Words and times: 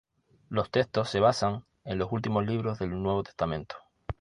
Los 0.49 0.71
textos 0.71 1.11
se 1.11 1.19
basan 1.19 1.63
en 1.85 1.99
los 1.99 2.11
últimos 2.11 2.43
libros 2.43 2.79
del 2.79 2.89
Nuevo 3.03 3.21
Testamento. 3.21 3.75